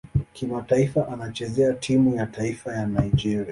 [0.33, 3.45] Kimataifa anachezea timu ya taifa Nigeria.